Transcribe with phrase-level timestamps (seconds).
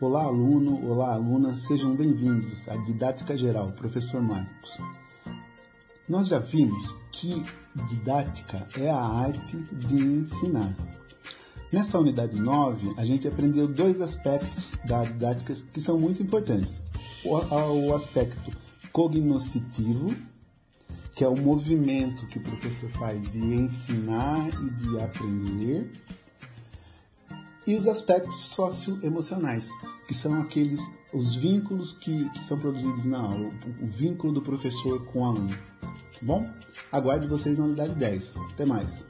[0.00, 4.76] Olá, aluno, olá, aluna, sejam bem-vindos à Didática Geral, professor Marcos.
[6.08, 7.44] Nós já vimos que
[7.90, 10.74] didática é a arte de ensinar.
[11.72, 16.82] Nessa unidade 9, a gente aprendeu dois aspectos da didática que são muito importantes.
[17.24, 18.50] O, o aspecto
[18.92, 20.12] cognoscitivo,
[21.14, 25.92] que é o movimento que o professor faz de ensinar e de aprender,
[27.66, 29.68] e os aspectos socioemocionais,
[30.06, 30.80] que são aqueles
[31.12, 33.50] os vínculos que, que são produzidos na aula,
[33.80, 35.50] o, o vínculo do professor com o aluno.
[35.80, 35.88] Tá
[36.20, 36.44] bom?
[36.90, 38.32] Aguardo vocês na unidade 10.
[38.52, 39.04] Até mais.